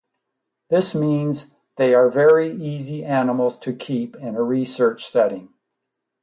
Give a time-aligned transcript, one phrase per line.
[0.71, 5.49] This means they are very easy animals to keep in a research setting.